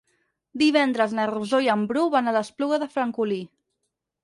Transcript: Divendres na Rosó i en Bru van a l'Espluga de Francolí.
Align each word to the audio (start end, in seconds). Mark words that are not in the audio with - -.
Divendres 0.61 1.13
na 1.17 1.25
Rosó 1.33 1.59
i 1.67 1.69
en 1.75 1.85
Bru 1.93 2.07
van 2.17 2.33
a 2.33 2.35
l'Espluga 2.39 2.83
de 2.87 2.91
Francolí. 2.97 3.41